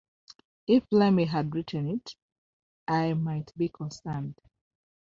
[0.65, 2.15] If Lemmy had written it,
[2.87, 4.41] I might be concerned.